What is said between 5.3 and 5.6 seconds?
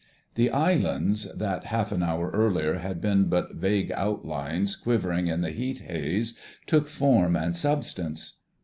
the